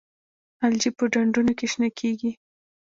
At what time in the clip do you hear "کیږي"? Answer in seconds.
1.99-2.31